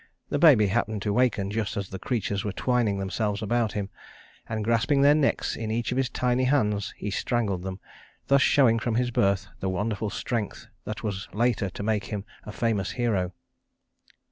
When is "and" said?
4.49-4.63